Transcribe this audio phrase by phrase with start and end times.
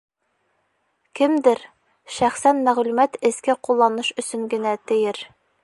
[1.19, 1.61] Кемдер,
[2.17, 5.25] шәхсән мәғлүмәт эске ҡулланыш өсөн генә, тиер.